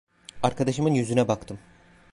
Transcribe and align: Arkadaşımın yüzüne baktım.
Arkadaşımın 0.43 0.93
yüzüne 0.93 1.27
baktım. 1.27 1.59